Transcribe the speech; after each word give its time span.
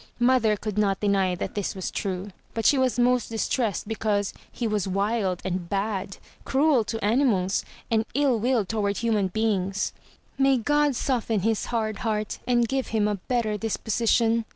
Mother 0.17 0.57
could 0.57 0.79
not 0.79 0.99
deny 0.99 1.35
that 1.35 1.53
this 1.53 1.75
was 1.75 1.91
true; 1.91 2.31
but 2.55 2.65
she 2.65 2.75
was 2.75 2.97
most 2.97 3.29
distressed 3.29 3.87
because 3.87 4.33
he 4.51 4.67
was 4.67 4.87
wild 4.87 5.43
and 5.45 5.69
bad, 5.69 6.17
cruel 6.43 6.83
to 6.85 7.05
animals, 7.05 7.63
and 7.91 8.05
ill 8.15 8.39
willed 8.39 8.67
toward 8.67 8.97
human 8.97 9.27
beings. 9.27 9.93
"May 10.39 10.57
God 10.57 10.95
soften 10.95 11.41
his 11.41 11.65
hard 11.65 11.99
heart 11.99 12.39
and 12.47 12.67
give 12.67 12.87
him 12.87 13.07
a 13.07 13.13
better 13.27 13.57
disposition!" 13.59 14.45